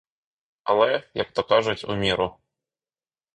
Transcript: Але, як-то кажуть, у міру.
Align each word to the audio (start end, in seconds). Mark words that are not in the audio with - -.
Але, 0.63 1.03
як-то 1.13 1.43
кажуть, 1.43 1.83
у 1.89 1.95
міру. 1.95 2.37